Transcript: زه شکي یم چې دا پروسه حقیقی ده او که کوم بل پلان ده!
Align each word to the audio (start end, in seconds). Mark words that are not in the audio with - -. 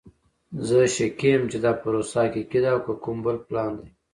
زه 0.67 0.79
شکي 0.95 1.29
یم 1.33 1.43
چې 1.51 1.57
دا 1.65 1.71
پروسه 1.81 2.17
حقیقی 2.25 2.59
ده 2.63 2.69
او 2.75 2.81
که 2.85 2.93
کوم 3.03 3.17
بل 3.25 3.37
پلان 3.47 3.71
ده! 3.79 3.85